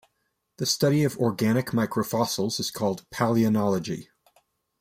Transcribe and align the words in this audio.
The 0.57 0.65
study 0.65 1.03
of 1.03 1.19
organic 1.19 1.67
microfossils 1.67 2.59
is 2.59 2.71
called 2.71 3.07
palynology. 3.11 4.07